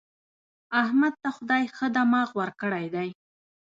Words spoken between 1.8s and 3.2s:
دماغ ورکړی دی.